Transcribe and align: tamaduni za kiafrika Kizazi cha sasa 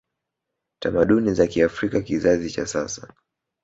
tamaduni 0.79 1.33
za 1.33 1.47
kiafrika 1.47 2.01
Kizazi 2.01 2.51
cha 2.51 2.67
sasa 2.67 3.13